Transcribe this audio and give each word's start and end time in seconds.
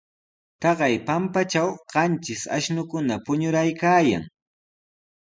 Taqay 0.61 0.95
pampatraw 1.07 1.69
qanchis 1.91 2.41
ashnukuna 2.57 3.15
puñuraykaayan. 3.25 4.23